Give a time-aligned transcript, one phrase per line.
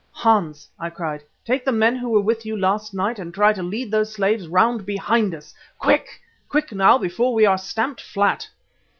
[0.13, 3.61] "Hans," I cried, "take the men who were with you last night and try to
[3.61, 5.53] lead those slaves round behind us.
[5.77, 6.19] Quick!
[6.49, 8.49] Quick now before we are stamped flat."